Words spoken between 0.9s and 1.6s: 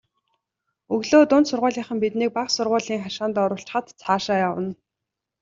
Өглөө дунд